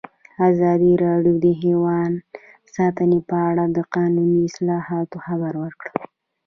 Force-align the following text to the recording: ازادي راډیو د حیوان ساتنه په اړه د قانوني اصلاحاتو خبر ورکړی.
ازادي 0.49 0.91
راډیو 1.05 1.35
د 1.45 1.47
حیوان 1.61 2.11
ساتنه 2.75 3.17
په 3.29 3.37
اړه 3.49 3.63
د 3.77 3.79
قانوني 3.95 4.39
اصلاحاتو 4.49 5.17
خبر 5.25 5.53
ورکړی. 5.63 6.01